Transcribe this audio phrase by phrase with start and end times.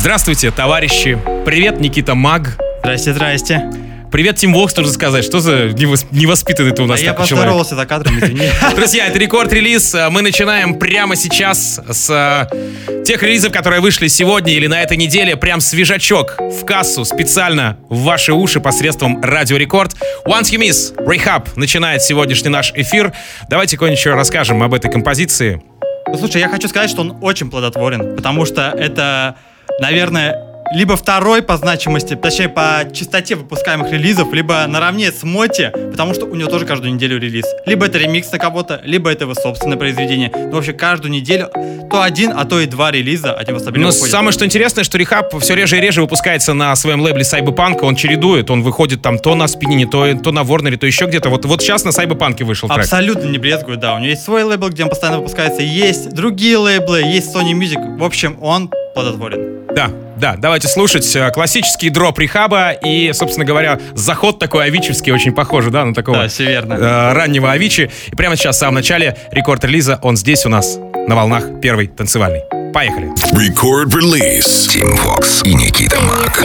[0.00, 1.18] Здравствуйте, товарищи.
[1.44, 2.56] Привет, Никита Маг.
[2.80, 3.70] Здрасте, здрасте.
[4.10, 5.22] Привет, Тим Вокс, тоже сказать.
[5.26, 7.44] Что за невос- невоспитанный ты у нас А я такой человек?
[7.44, 8.48] поздоровался за кадром, извини.
[8.74, 9.94] Друзья, это рекорд-релиз.
[10.08, 12.08] Мы начинаем прямо сейчас с
[12.48, 15.36] э, тех релизов, которые вышли сегодня или на этой неделе.
[15.36, 19.92] Прям свежачок в кассу специально в ваши уши посредством Радио Рекорд.
[20.26, 23.12] Once You Miss, Rehab начинает сегодняшний наш эфир.
[23.50, 25.62] Давайте кое-нибудь расскажем об этой композиции.
[26.08, 29.36] Ну, слушай, я хочу сказать, что он очень плодотворен, потому что это,
[29.80, 36.14] наверное, либо второй по значимости, точнее, по частоте выпускаемых релизов, либо наравне с Моти, потому
[36.14, 37.44] что у него тоже каждую неделю релиз.
[37.66, 40.30] Либо это ремикс на кого-то, либо это его собственное произведение.
[40.34, 41.48] Ну, вообще, каждую неделю
[41.90, 44.12] то один, а то и два релиза от него стабильно Но выходят.
[44.12, 47.84] самое что интересное, что Рехаб все реже и реже выпускается на своем лейбле Сайбопанка.
[47.84, 51.30] Он чередует, он выходит там то на спинине, то, то на Ворнере, то еще где-то.
[51.30, 52.80] Вот, вот сейчас на Сайбопанке вышел трек.
[52.80, 53.94] Абсолютно не брезгует, да.
[53.94, 57.98] У него есть свой лейбл, где он постоянно выпускается, есть другие лейблы, есть Sony Music.
[57.98, 59.66] В общем, он плодотворен.
[59.74, 65.32] Да, да, давайте слушать э, классический дроп Рехаба и, собственно говоря, заход такой авичевский, очень
[65.32, 66.74] похожий, да, на такого Да, все верно.
[66.74, 67.90] э, раннего Авичи.
[68.12, 70.78] И прямо сейчас, в самом начале рекорд-релиза, он здесь у нас
[71.08, 72.42] на волнах первый танцевальный.
[72.72, 73.08] Поехали.
[73.34, 74.68] Record release.
[74.68, 76.40] Team Fox и Никита Мак.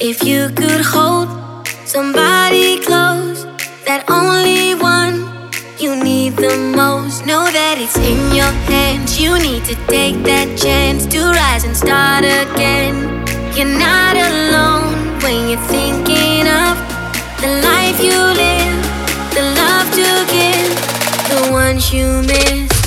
[0.00, 1.28] If you could hold
[1.84, 3.44] somebody close,
[3.84, 4.87] that only one
[6.38, 7.26] the most.
[7.26, 9.20] Know that it's in your hands.
[9.20, 12.94] You need to take that chance to rise and start again.
[13.56, 16.78] You're not alone when you're thinking of
[17.42, 18.78] the life you live,
[19.34, 20.74] the love to give,
[21.30, 22.77] the ones you miss.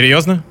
[0.00, 0.42] Серьезно?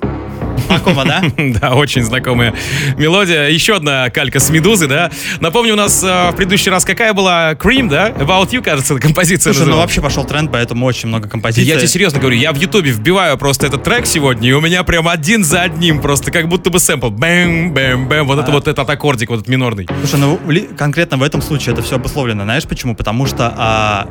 [0.68, 1.24] Знакомо, да?
[1.60, 2.54] Да, очень знакомая
[2.96, 3.48] мелодия.
[3.48, 5.10] Еще одна калька с «Медузы», да?
[5.40, 7.54] Напомню, у нас э, в предыдущий раз какая была?
[7.54, 8.10] Cream, да?
[8.10, 11.68] About You, кажется, композиция Слушай, ну вообще пошел тренд, поэтому очень много композиций.
[11.68, 14.84] Я тебе серьезно говорю, я в Ютубе вбиваю просто этот трек сегодня, и у меня
[14.84, 17.10] прям один за одним просто, как будто бы сэмпл.
[17.10, 19.88] Бэм, бэм, бэм, вот это вот этот аккордик, вот этот минорный.
[19.98, 20.38] Слушай, ну
[20.78, 22.44] конкретно в этом случае это все обусловлено.
[22.44, 22.94] Знаешь почему?
[22.94, 24.06] Потому что а,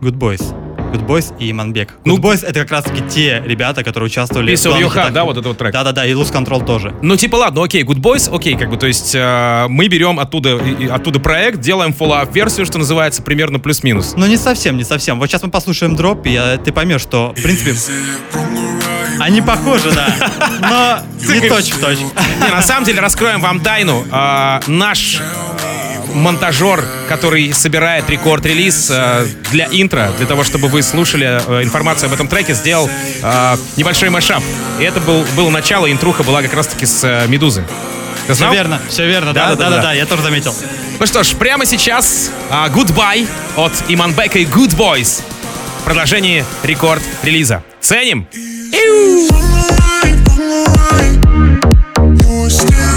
[0.00, 0.71] Good Boys.
[0.92, 1.90] Good Boys и Иманбек.
[1.90, 5.12] Good Ну, Boys это как раз-таки те ребята, которые участвовали Piece of Your Heart, хитах.
[5.12, 5.72] да, вот этот вот трек?
[5.72, 6.94] Да-да-да, и Lose Control тоже.
[7.02, 10.56] Ну, типа, ладно, окей, Good Boys, окей, как бы, то есть э, мы берем оттуда,
[10.58, 14.14] и- оттуда проект, делаем follow-up версию, что называется, примерно плюс-минус.
[14.16, 15.18] Ну не совсем, не совсем.
[15.18, 17.74] Вот сейчас мы послушаем дроп, и а, ты поймешь, что, в принципе,
[19.18, 20.14] они похожи, да,
[21.26, 21.98] но не точь в точь.
[22.00, 24.04] Не, на самом деле, раскроем вам тайну.
[24.10, 25.20] А, наш
[26.14, 32.12] монтажер, который собирает рекорд-релиз э, для интро, для того, чтобы вы слушали э, информацию об
[32.14, 32.88] этом треке, сделал
[33.22, 34.42] э, небольшой мэшап.
[34.80, 37.64] И это был, было начало, интруха была как раз-таки с э, «Медузы».
[38.26, 38.52] Ты Все знал?
[38.52, 39.70] верно, все верно, Да-да-да-да.
[39.70, 40.54] да-да-да, я тоже заметил.
[41.00, 43.26] Ну что ж, прямо сейчас а, Goodbye
[43.56, 45.22] от Иманбека и Good Boys.
[45.80, 47.64] В продолжении рекорд-релиза.
[47.80, 48.28] Ценим!
[52.20, 52.91] You're still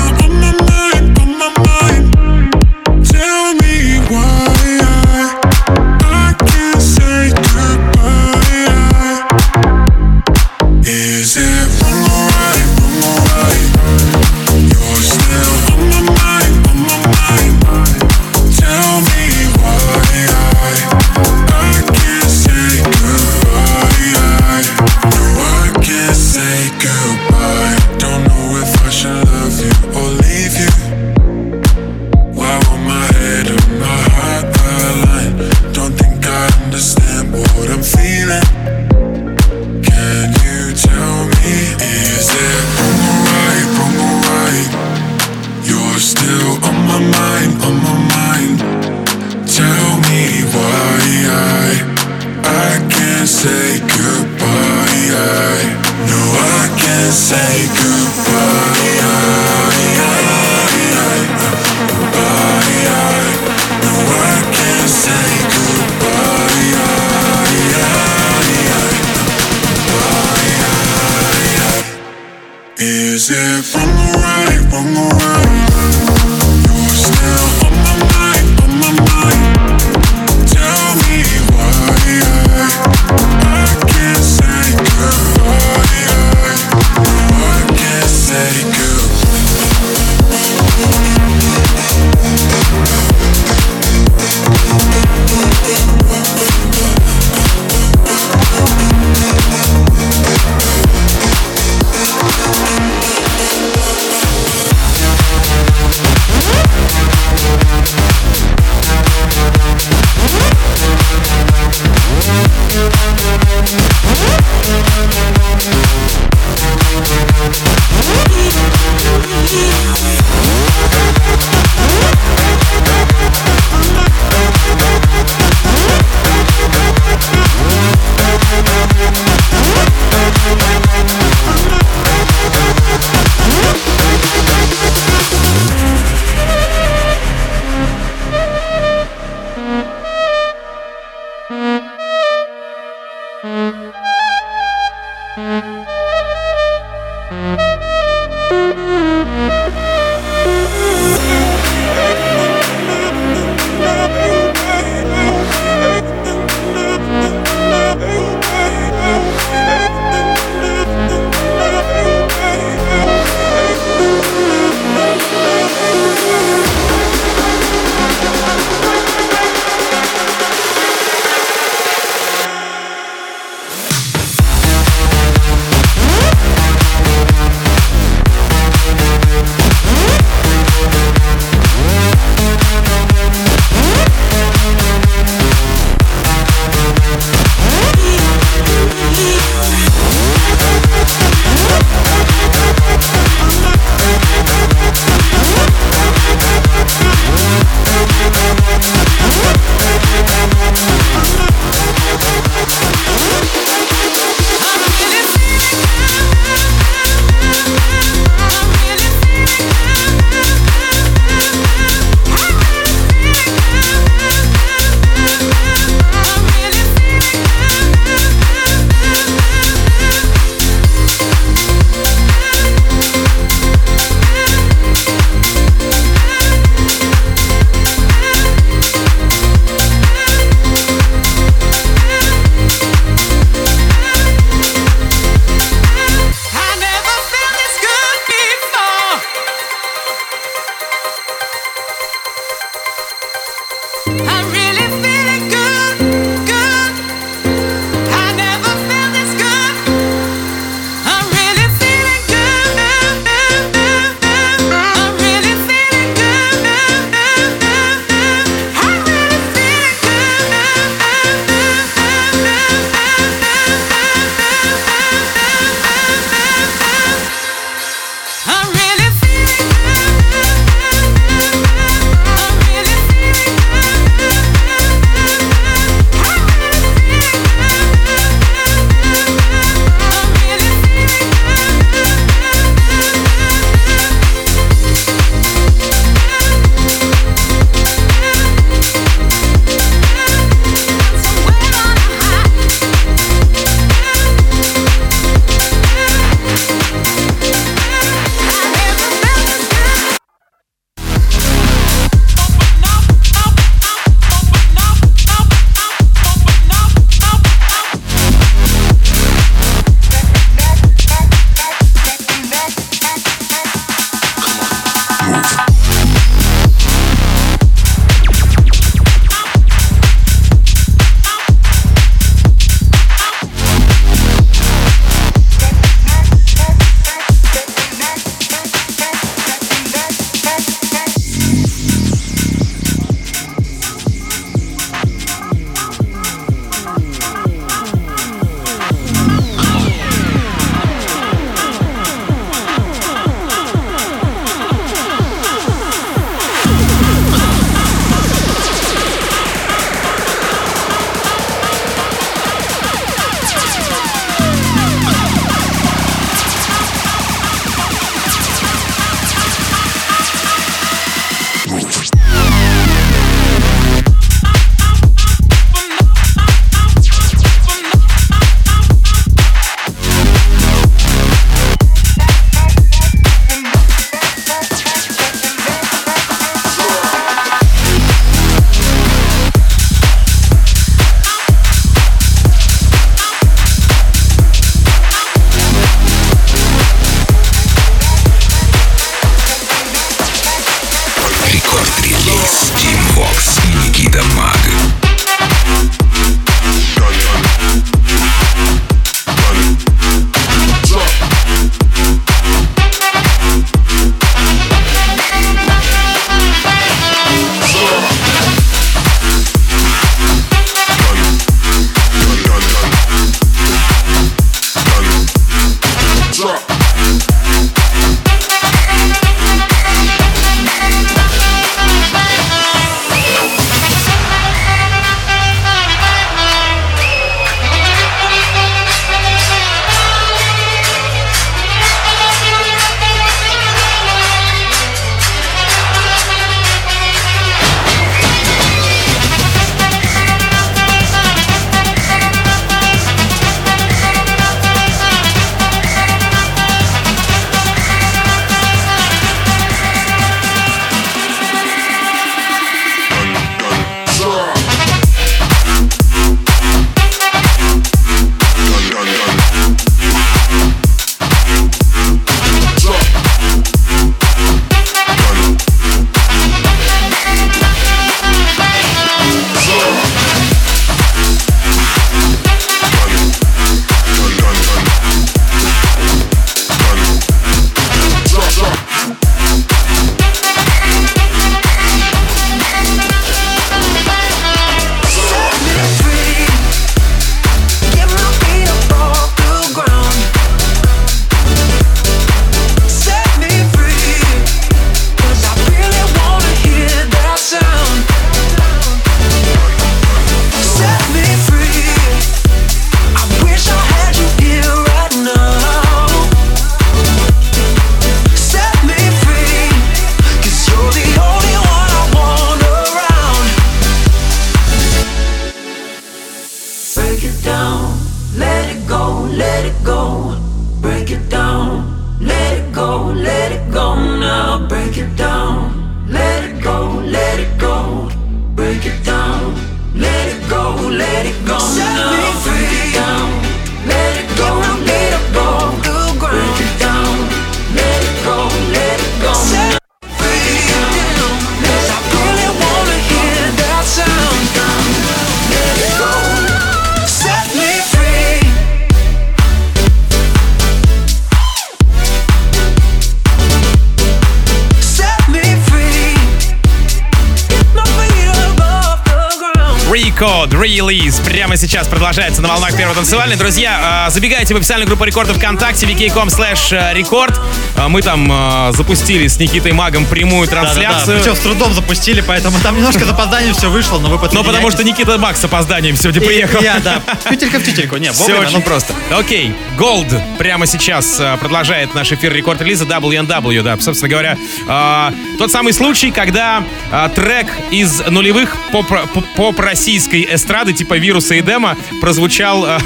[562.25, 563.35] продолжается на волнах первого танцевальной.
[563.35, 567.39] Друзья, э, забегайте в официальную группу рекордов ВКонтакте vk.com slash рекорд.
[567.77, 571.19] Э, Мы там э, запустили с Никитой Магом прямую трансляцию.
[571.19, 574.83] Причем с трудом запустили, поэтому там немножко запоздание все вышло, но вы Ну, потому что
[574.83, 576.61] Никита Маг с опозданием сегодня приехал.
[576.61, 577.01] Я, да.
[577.29, 577.97] Тютелька в тютельку.
[577.97, 578.93] Не, Все очень ну, просто.
[579.11, 584.37] Окей, Gold прямо сейчас э, продолжает наш эфир рекорд релиза WNW, да, собственно говоря.
[584.67, 591.35] э, тот самый случай, когда э, трек из нулевых поп- поп- поп-российской эстрады типа вируса
[591.35, 591.77] и демо
[592.15, 592.77] прозвучал э,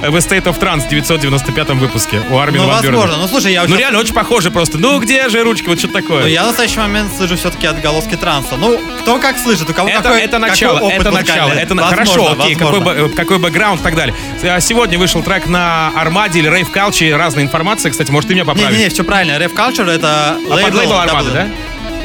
[0.10, 2.98] в A State of Trance в 995 выпуске у Армина Ну, Ван Бюрена.
[2.98, 3.22] возможно.
[3.22, 4.78] Ну, слушай, я Ну реально очень похоже просто.
[4.78, 6.22] Ну где же ручки, вот что такое?
[6.22, 8.56] Ну, я в настоящий момент слышу все-таки отголоски транса.
[8.56, 11.50] Ну, кто как слышит, у кого Это, какой, это какой начало, опыт это начало.
[11.50, 13.00] Это Возможно, хорошо, окей, какой, возможно.
[13.00, 14.14] э, какой бэкграунд и так далее.
[14.42, 17.92] Э, Сегодня вышел трек на Армаде или Рейв Калчи, разная информация.
[17.92, 18.72] Кстати, может, ты меня поправишь?
[18.72, 19.32] Не-не-не, все правильно.
[19.32, 21.48] Rave Culture это А под лейбл Армады, да?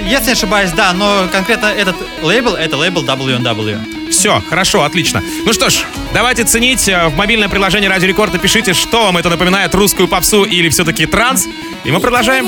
[0.06, 4.03] Если не ошибаюсь, да, но конкретно этот лейбл, это лейбл WNW.
[4.14, 5.22] Все, хорошо, отлично.
[5.46, 6.88] Ну что ж, давайте ценить.
[6.88, 11.06] Э, В мобильное приложение Радио Рекорд напишите, что вам это напоминает, русскую попсу или все-таки
[11.06, 11.48] транс.
[11.84, 12.48] И мы продолжаем.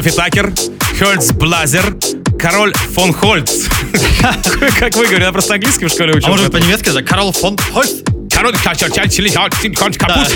[0.00, 0.50] Софи Такер,
[0.98, 1.94] Хольц Блазер,
[2.38, 3.66] король фон Хольц.
[4.78, 6.30] Как вы говорите, я просто английский в школе А учил.
[6.30, 7.96] может быть по-немецки это Карл фон Хольц?
[8.40, 10.34] Короткий капуст.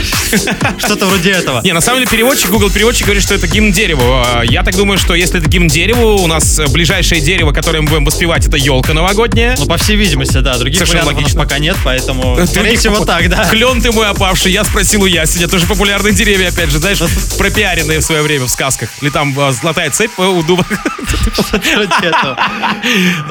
[0.78, 1.60] Что-то вроде этого.
[1.62, 4.02] Не, на самом деле переводчик, Google переводчик говорит, что это гимн дереву.
[4.04, 7.80] А, Я так думаю, что если это гимн дереву, у нас э, ближайшее дерево, которое
[7.80, 9.56] мы будем воспевать, это елка новогодняя.
[9.58, 10.58] Ну, по всей видимости, да.
[10.58, 11.40] Других Совершенно вариантов у нас логично.
[11.42, 13.44] пока нет, поэтому, скорее Других всего, так, да.
[13.48, 15.48] Клен ты мой опавший, я спросил у ясеня.
[15.48, 16.98] Тоже популярные деревья, опять же, знаешь,
[17.38, 18.90] пропиаренные в свое время в сказках.
[19.00, 20.64] Или там э, золотая цепь э, у дуба.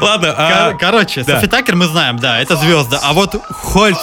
[0.02, 0.34] Ладно.
[0.38, 1.36] а, Кор- Короче, да.
[1.36, 3.00] Софи Такер мы знаем, да, это звезда.
[3.04, 3.98] А вот Хольц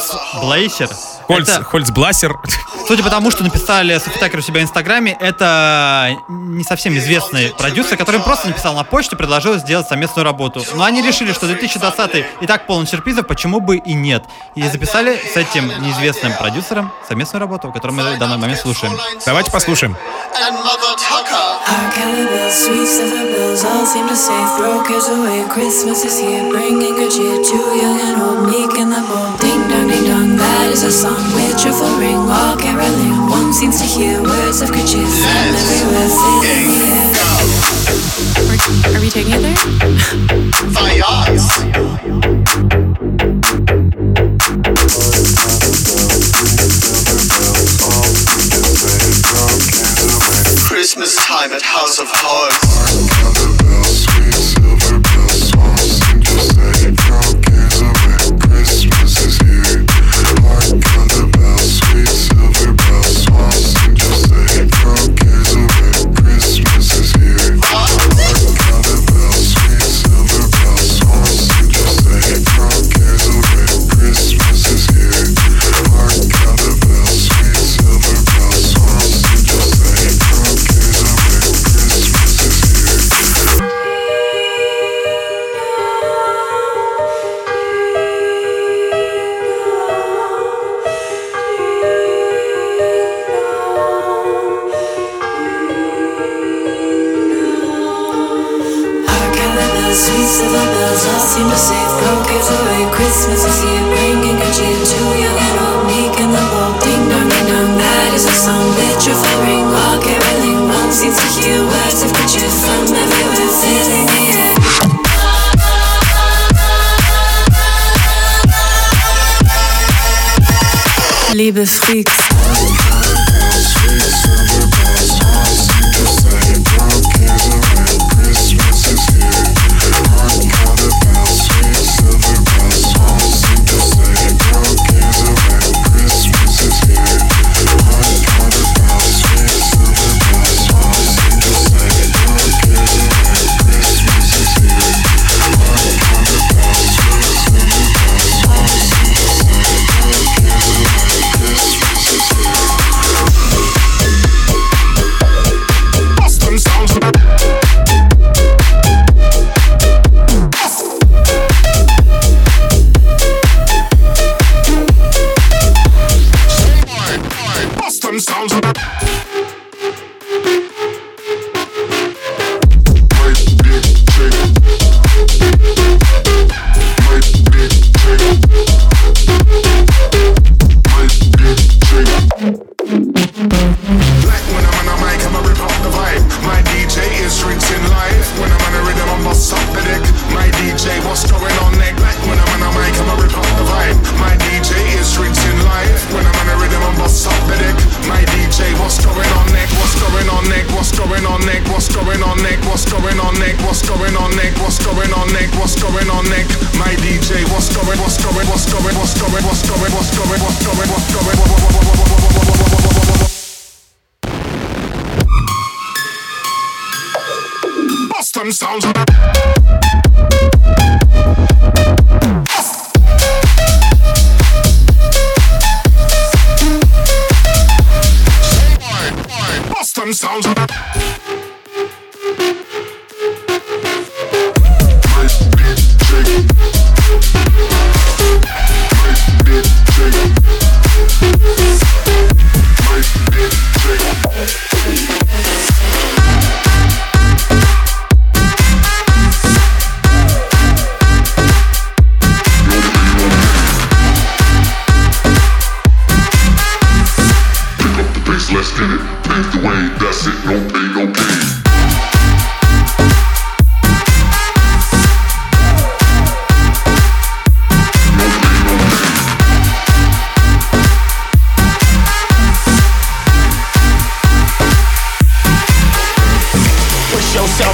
[0.61, 0.91] Блейсер,
[1.27, 2.39] Хольц, это, Хольц Блассер.
[2.87, 7.55] судя по тому, что написали Софи Такер у себя в Инстаграме, это не совсем известный
[7.57, 10.63] продюсер, который просто написал на почту, предложил сделать совместную работу.
[10.75, 14.25] Но они решили, что 2020 и так полон сюрпризов, почему бы и нет.
[14.55, 18.93] И записали с этим неизвестным продюсером совместную работу, которую мы в данный момент слушаем.
[19.25, 19.97] Давайте послушаем.
[25.51, 29.30] Christmas is here, bringing good cheer to young and old, meek and the bold.
[30.83, 33.29] Is a song with cheerful ring, all caroling.
[33.29, 37.11] One seems to hear words of good cheer from everywhere, filling the air.
[38.49, 39.59] Are, are we taking it there?
[43.61, 44.47] Christmas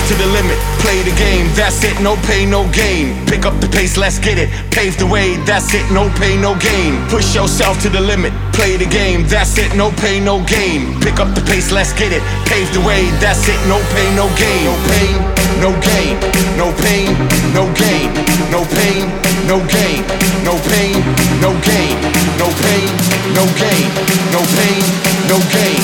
[0.09, 0.59] to the limit.
[0.79, 3.15] Play the game, that's it, no pain, no gain.
[3.27, 4.49] Pick up the pace, let's get it.
[4.71, 6.95] Pave the way, that's it, no pain, no gain.
[7.09, 8.33] Push yourself to the limit.
[8.53, 11.01] Play the game, that's it, no pain, no gain.
[11.01, 12.23] Pick up the pace, let's get it.
[12.47, 14.65] Pave the way, that's it, no pain, no gain.
[14.67, 15.17] No pain,
[15.61, 16.37] no gain.
[16.57, 17.11] No pain,
[17.53, 18.09] no gain.
[18.51, 19.05] No pain,
[19.51, 20.03] no gain.
[20.47, 20.95] No pain,
[21.43, 21.95] no gain.
[22.39, 22.87] No pain,
[23.35, 23.89] no gain.
[24.31, 24.83] No pain,
[25.31, 25.83] no gain.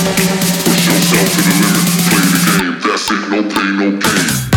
[0.62, 1.91] Push yourself to the limit
[3.12, 4.51] sick, no pain, no pain.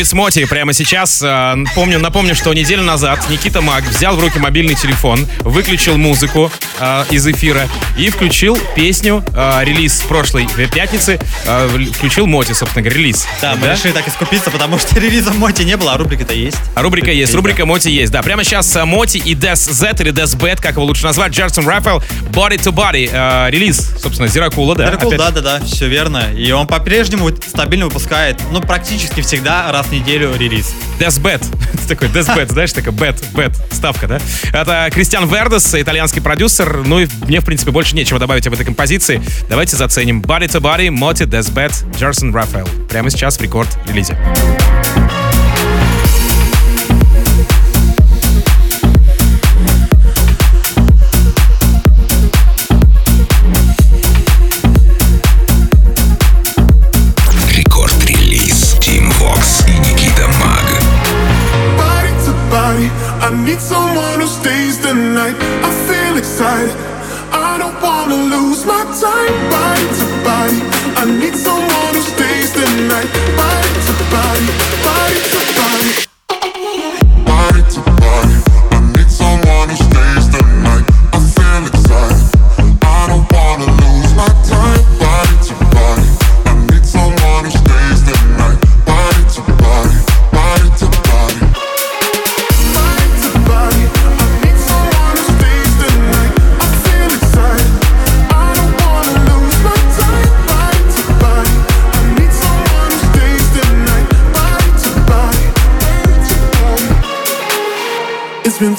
[0.00, 1.20] Стахановец Моти прямо сейчас.
[1.22, 6.50] э, Помню, напомню, что неделю назад Никита Мак взял в руки мобильный телефон, выключил музыку
[6.80, 12.98] э, из эфира и включил песню, э, релиз прошлой пятницы, э, включил Моти, собственно говоря,
[12.98, 13.26] релиз.
[13.40, 16.58] Да, мы решили так искупиться, потому что релиза Моти не было, а рубрика-то есть.
[16.74, 18.22] А рубрика есть, рубрика Моти есть, да.
[18.22, 21.66] Прямо сейчас э, Моти и Des Z или Des Bad, как его лучше назвать, Джерсон
[21.66, 24.88] Рафаэл, Body to Body, э, релиз, собственно, Зиракула, да.
[24.88, 25.18] Опять.
[25.18, 26.24] да, да, да, все верно.
[26.36, 30.74] И он по-прежнему стабильно выпускает, ну, практически всегда раз в неделю релиз.
[30.98, 31.42] Десбет.
[31.88, 34.20] Такой Десбет, знаешь, такая бет, бет, ставка, да?
[34.52, 36.69] Это Кристиан Вердес, итальянский продюсер.
[36.72, 39.20] Ну и мне, в принципе, больше нечего добавить об этой композиции.
[39.48, 40.20] Давайте заценим.
[40.20, 42.68] Body to Body, Моти, Десбет, Джерсон Рафаэл.
[42.88, 44.16] Прямо сейчас в рекорд-релизе.
[44.16, 45.19] Рекорд-релиз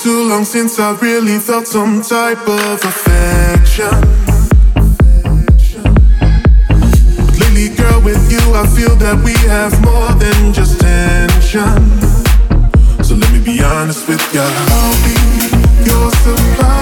[0.01, 3.91] too long since I really felt some type of affection.
[7.27, 11.77] But lately, girl, with you, I feel that we have more than just tension.
[13.03, 14.41] So let me be honest with ya.
[14.43, 16.80] I'll be your supplier.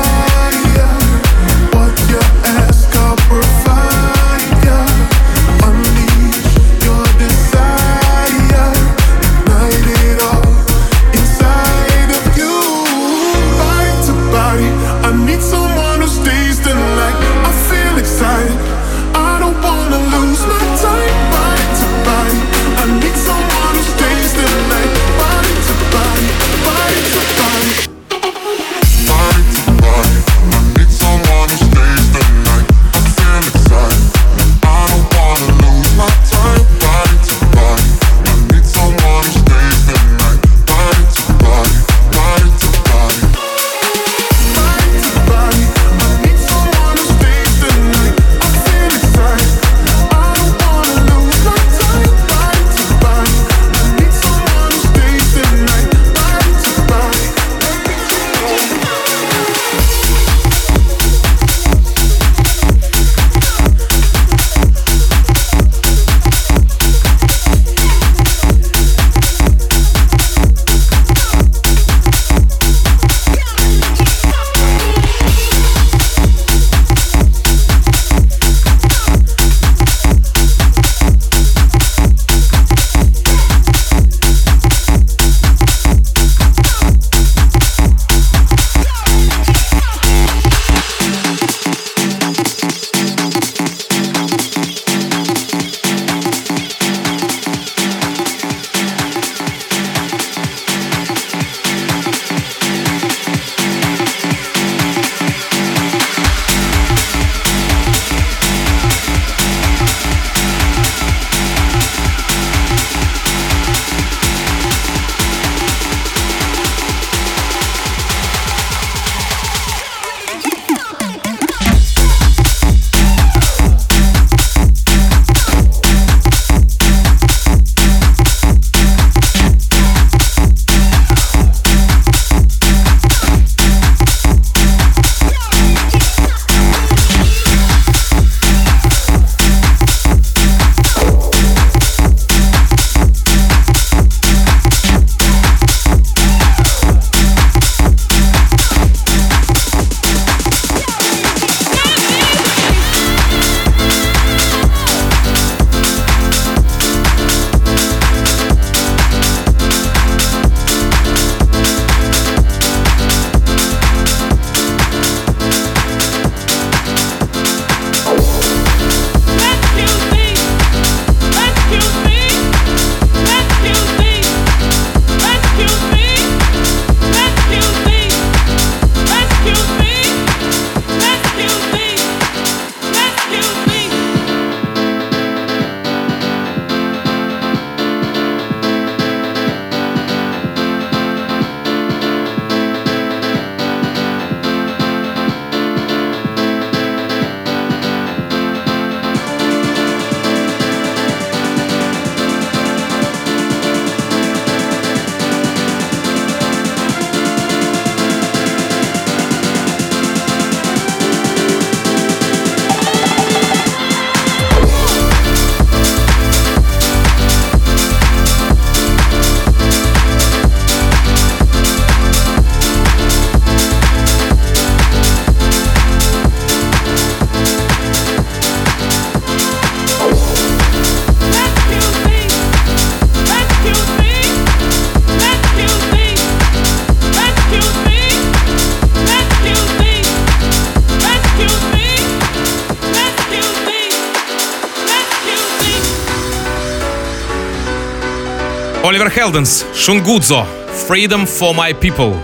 [249.00, 250.46] Оливер Хелденс, Шунгудзо,
[250.90, 252.18] Freedom for my people.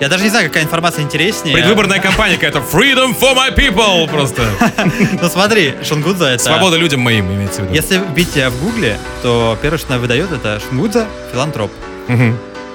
[0.00, 1.54] Я даже не знаю, какая информация интереснее.
[1.54, 2.58] Предвыборная кампания какая-то.
[2.58, 4.10] Freedom for my people.
[4.10, 4.42] Просто.
[5.22, 6.42] Ну смотри, Шунгудза это...
[6.42, 7.74] Свобода людям моим, имеется в виду.
[7.74, 11.70] Если тебя в гугле, то первое, что она выдает, это Шунгудза филантроп.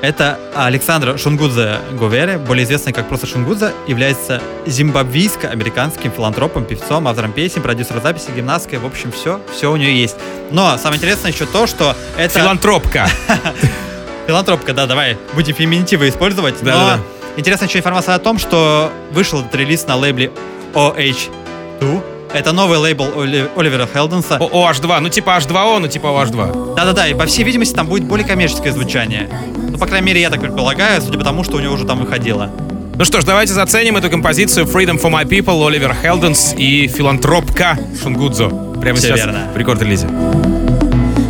[0.05, 7.63] Это Александр Шунгудзе Говере, более известный как просто Шунгудза, является зимбабвийско-американским филантропом, певцом, автором песен,
[7.63, 10.15] продюсером записи, гимнасткой, в общем, все, все у нее есть.
[10.51, 12.37] Но самое интересное еще то, что это...
[12.39, 13.09] Филантропка.
[14.27, 16.61] Филантропка, да, давай, будем феминитивы использовать.
[16.61, 16.99] Но Да-да-да.
[17.35, 20.31] интересная еще информация о том, что вышел этот релиз на лейбле
[20.75, 22.14] OH2.
[22.35, 24.37] Это новый лейбл Оли- Оливера Хелденса.
[24.39, 24.99] О, OH2.
[24.99, 26.75] Ну типа H2O, ну типа OH2.
[26.75, 29.29] Да-да-да, и по всей видимости там будет более коммерческое звучание.
[29.69, 31.99] Ну, по крайней мере, я так предполагаю, судя по тому, что у него уже там
[31.99, 32.49] выходило.
[32.97, 37.77] Ну что ж, давайте заценим эту композицию Freedom for my people, Оливер Хелденс и филантропка
[38.01, 38.49] Шунгудзо.
[38.81, 39.47] Прямо Всё сейчас верно.
[39.53, 40.07] в рекорд-релизе.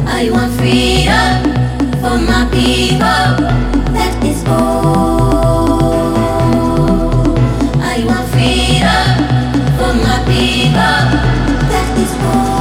[0.07, 1.53] I want freedom
[2.01, 3.51] for my people.
[3.93, 5.24] That is all.
[10.45, 12.54] That is war.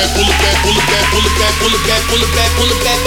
[0.00, 2.32] back, pull it back, pull it back, pull it back, pull it back, pull it
[2.34, 3.00] back, pull it back,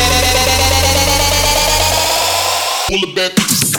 [2.87, 3.72] pull it back.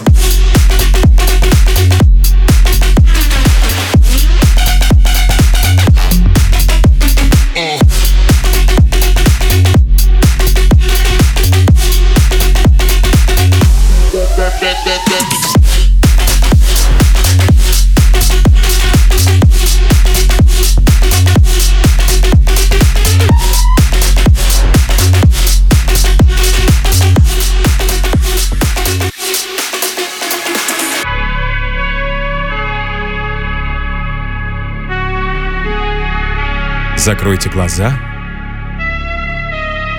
[37.05, 37.93] Закройте глаза.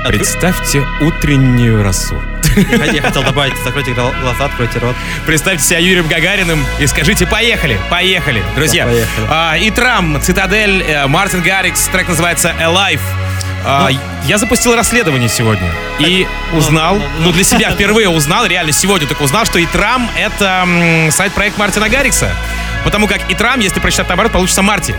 [0.07, 2.19] Представьте утреннюю росу.
[2.93, 4.95] Я хотел добавить, закройте гла- глаза, откройте рот.
[5.27, 8.85] Представьте себя Юрием Гагариным и скажите «Поехали!» Поехали, друзья.
[8.85, 9.27] Да, поехали.
[9.29, 13.01] А, и Трам, Цитадель, э, Мартин Гаррикс, трек называется «Alive».
[13.65, 13.99] А, Ну.
[14.25, 19.21] я запустил расследование сегодня и узнал, ну, ну, для себя впервые узнал, реально сегодня только
[19.21, 20.65] узнал, что Итрам— это
[21.11, 22.31] сайт-проект Мартина Гаррикса.
[22.83, 24.95] Потому как Итрам, если прочитать наоборот, получится Марти.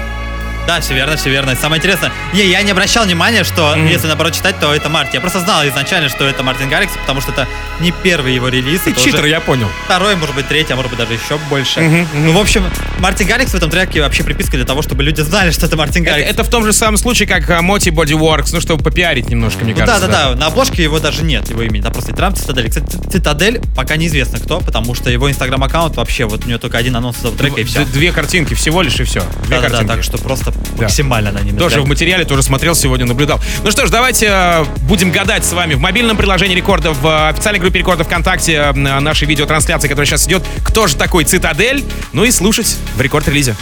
[0.66, 1.54] Да, все верно, все верно.
[1.56, 5.14] Самое интересное, не, я не обращал внимания, что если наоборот читать, то это Марти.
[5.14, 7.46] Я просто знал изначально, что это Мартин Гаррикс, потому что это
[7.80, 8.80] не первый его релиз.
[8.82, 9.68] Ты это читер, я понял.
[9.84, 11.80] Второй, может быть, третий, а может быть даже еще больше.
[12.14, 12.64] Ну, в общем,
[12.98, 16.02] Мартин Гаррикс в этом треке вообще приписка для того, чтобы люди знали, что это Мартин
[16.02, 16.30] Это, Гаррикс.
[16.30, 19.78] это в том же самом случае, как Моти Bodyworks, ну, чтобы попиарить немножко, мне Ну
[19.80, 20.06] кажется.
[20.06, 22.68] да, да, да, на обложке его даже нет, его имени, там просто Трам Цитадель.
[22.68, 26.96] Кстати, Цитадель пока неизвестно кто, потому что его инстаграм-аккаунт вообще, вот у него только один
[26.96, 27.84] анонс этого трека и все.
[27.84, 29.20] Две картинки всего лишь и все.
[29.44, 29.92] Две Да, да, да, картинки.
[29.92, 30.84] так что просто Да.
[30.84, 31.58] максимально на ними.
[31.58, 31.82] Тоже да.
[31.82, 33.40] в материале, тоже смотрел сегодня, наблюдал.
[33.62, 37.28] Ну что ж, давайте э, будем гадать с вами в мобильном приложении рекордов, в э,
[37.30, 42.24] официальной группе рекордов ВКонтакте, э, нашей видеотрансляции, которая сейчас идет, кто же такой Цитадель, ну
[42.24, 43.56] и слушать в рекорд-релизе.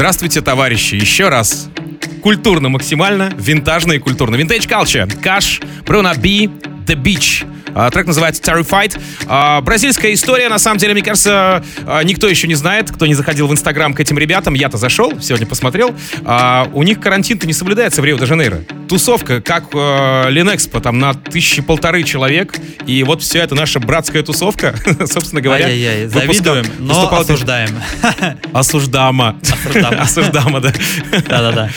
[0.00, 1.68] Здравствуйте, товарищи, еще раз.
[2.22, 4.36] Культурно максимально, винтажно и культурно.
[4.36, 6.50] Vintage Culture, Каш, Bruno B,
[6.86, 7.46] The Beach.
[7.74, 9.00] А, Трек называется Terrified.
[9.26, 13.14] А, Бразильская история, на самом деле, мне кажется, а, никто еще не знает, кто не
[13.14, 14.54] заходил в Инстаграм к этим ребятам.
[14.54, 15.94] Я-то зашел, сегодня посмотрел.
[16.72, 18.60] У них карантин-то не соблюдается в Рио-де-Жанейро.
[18.88, 22.54] Тусовка, как Линэкспо, там на тысячи полторы человек.
[22.86, 24.74] И вот все это наша братская тусовка,
[25.06, 25.66] собственно говоря.
[25.66, 27.70] Ай-яй-яй, завидуем, но осуждаем.
[28.52, 29.36] Осуждама.
[29.42, 30.02] Осуждама.
[30.02, 30.72] Осуждама, да.
[31.28, 31.70] Да-да-да.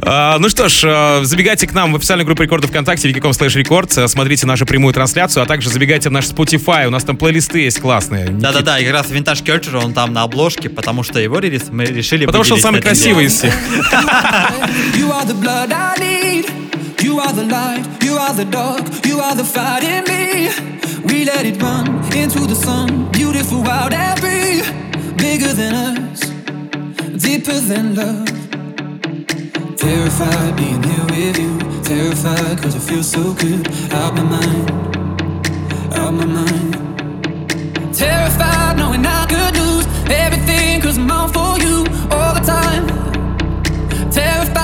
[0.00, 3.56] А, Ну что ж, э, забегайте к нам в официальную группу рекордов ВКонтакте, викиком слэш
[3.56, 7.16] рекорд, э, смотрите нашу прямую трансляцию, а также забегайте в наш Spotify, у нас там
[7.16, 8.28] плейлисты есть классные.
[8.28, 11.84] Да-да-да, и как раз Vintage Culture, он там на обложке, потому что его релиз мы
[11.84, 13.54] решили Потому что он самый красивый из всех.
[17.00, 17.84] You are the light.
[18.02, 18.84] You are the dark.
[19.04, 20.50] You are the fight in me.
[21.04, 23.10] We let it run into the sun.
[23.12, 24.62] Beautiful, wild and free.
[25.16, 26.20] Bigger than us.
[27.20, 28.47] Deeper than love.
[29.78, 31.56] Terrified being here with you.
[31.82, 33.64] Terrified cause it feels so good.
[33.92, 34.70] Out my mind.
[35.94, 36.74] Out my mind.
[37.94, 42.88] Terrified knowing I could lose everything cause I'm all for you all the time.
[44.10, 44.57] Terrified,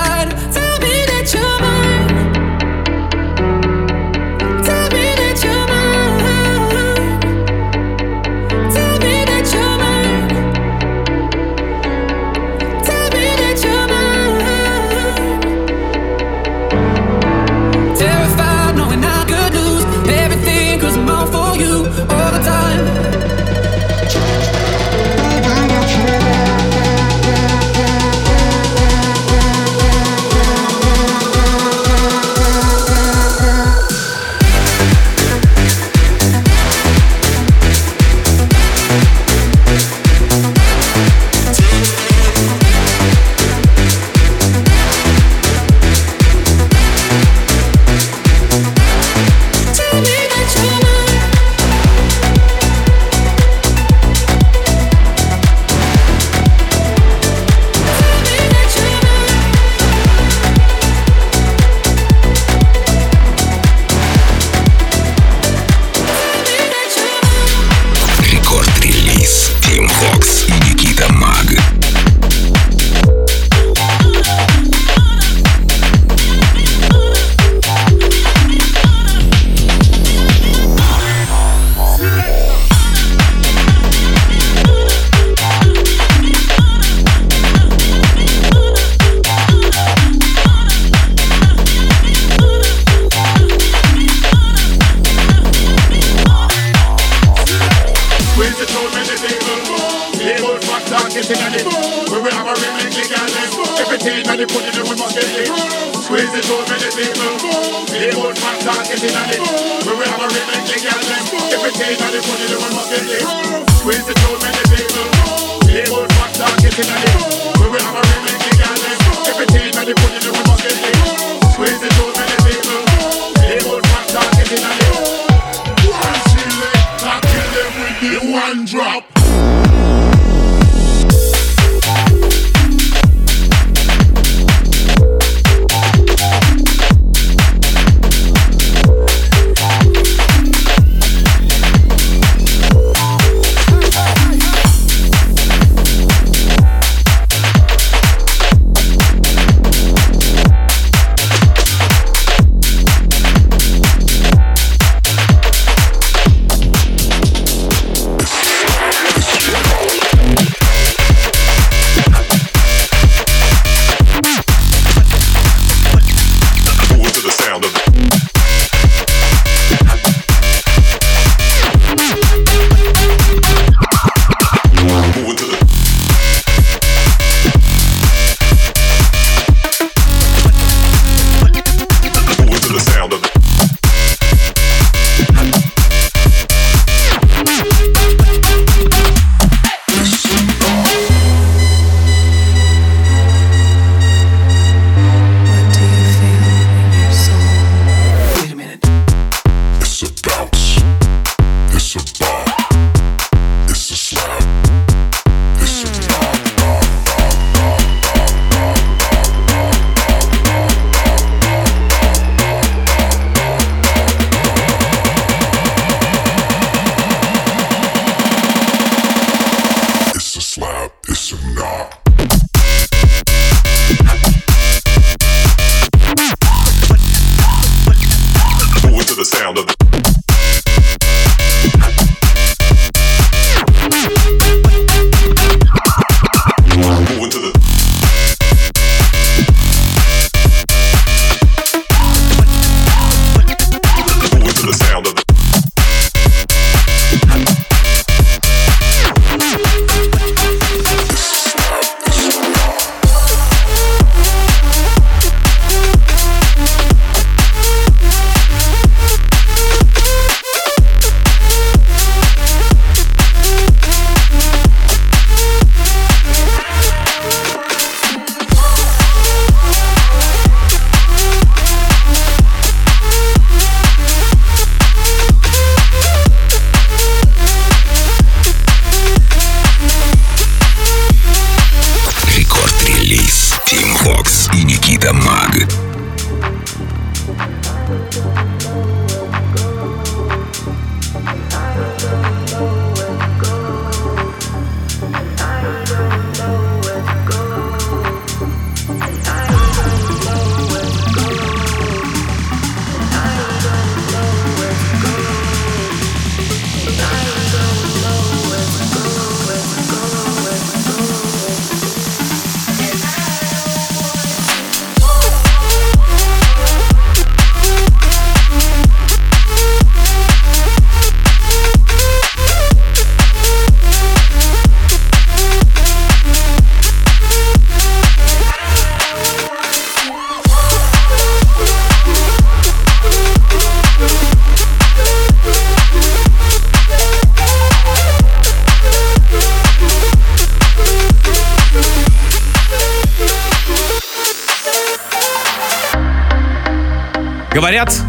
[347.65, 347.99] Говорят,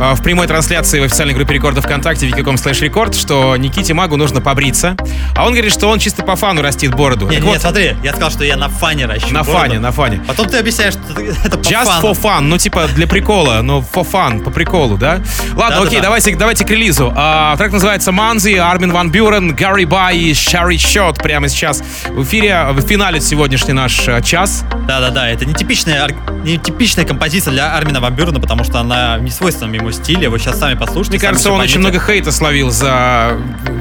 [0.00, 4.16] э, в прямой трансляции в официальной группе рекордов ВКонтакте wiki.com slash рекорд, что Никите Магу
[4.16, 4.96] нужно побриться.
[5.36, 7.26] А он говорит, что он чисто по фану растит бороду.
[7.28, 9.28] Не, Так не, вот, смотри, я сказал, что я на фане ращу.
[9.32, 9.58] на бороду.
[9.58, 10.20] фане, на фане.
[10.26, 12.08] Потом ты объясняешь, что это по Just фану.
[12.08, 15.20] for fun, ну типа для прикола, но for fun, по приколу, да?
[15.54, 15.82] Ладно, Да-да-да.
[15.88, 17.12] окей, давайте, давайте к релизу.
[17.14, 22.22] А, трек называется Манзи, Армин Ван Бюрен, Гарри Бай и Шарри Счет прямо сейчас в
[22.24, 24.64] эфире, в финале сегодняшний наш э, час.
[24.86, 26.08] Да-да-да, это нетипичная,
[26.44, 30.28] нетипичная композиция для Армина Ван Бюрена, потому что она не свойственна ему стиле.
[30.28, 31.10] Вы сейчас сами послушайте.
[31.12, 33.36] Мне сами кажется, он очень много хейта словил за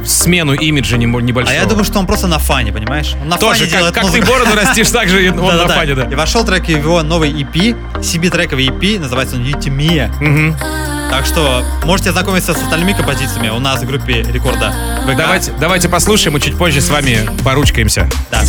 [0.06, 3.14] смену имиджа немо- А я думаю, что он просто на фане, понимаешь?
[3.22, 4.28] Он на Тоже, фане как, делает как ты музыку.
[4.28, 6.04] бороду растишь, так же и он на фане, да.
[6.04, 10.12] И вошел трек в его новый EP, CB-трековый EP, называется он Ютимия.
[11.12, 14.74] Так что можете ознакомиться с остальными композициями у нас в группе рекорда
[15.06, 15.16] ВК.
[15.16, 18.10] Давайте, давайте послушаем и чуть позже с вами поручкаемся.
[18.32, 18.42] Да.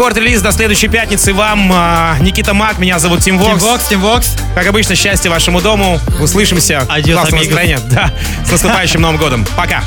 [0.00, 1.70] Рекорд-релиз до следующей пятницы вам.
[1.74, 3.60] а, Никита Мак, меня зовут Тим Вокс.
[3.60, 4.34] Тимвокс, Тимвокс.
[4.54, 6.00] Как обычно, счастья вашему дому.
[6.18, 6.86] Услышимся.
[6.88, 7.46] Adiós, Классного amigos.
[7.46, 7.80] настроения.
[7.90, 8.10] Да.
[8.46, 9.44] С наступающим Новым годом.
[9.58, 9.84] Пока.